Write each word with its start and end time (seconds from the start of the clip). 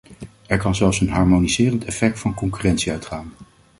Er 0.47 0.57
kan 0.57 0.75
zelfs 0.75 0.99
een 1.01 1.09
harmoniserend 1.09 1.83
effect 1.85 2.19
van 2.19 2.33
concurrentie 2.33 2.91
uitgaan. 2.91 3.33